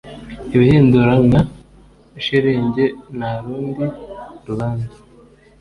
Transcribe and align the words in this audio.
ibihindura 0.55 1.13
nka 1.27 1.41
sherenge 2.25 2.85
nta 3.17 3.31
rundi 3.43 3.85
rubanza. 4.47 4.89